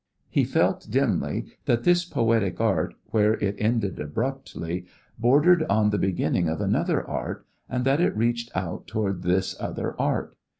He 0.31 0.45
felt 0.45 0.87
dimly 0.89 1.45
that 1.65 1.83
this 1.83 2.05
poetic 2.05 2.59
art, 2.59 2.95
where 3.11 3.35
it 3.35 3.53
ended 3.59 3.99
abruptly, 3.99 4.87
bordered 5.19 5.61
on 5.69 5.91
the 5.91 5.99
beginning 5.99 6.49
of 6.49 6.59
another 6.59 7.07
art 7.07 7.45
and 7.69 7.85
that 7.85 8.01
it 8.01 8.17
reached 8.17 8.49
out 8.55 8.87
toward 8.87 9.21
this 9.21 9.55
other 9.59 9.95
art. 10.01 10.35